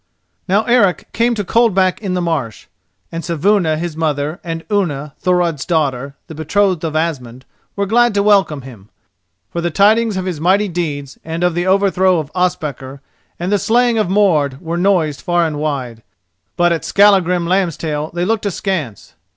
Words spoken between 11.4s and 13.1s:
of the overthrow of Ospakar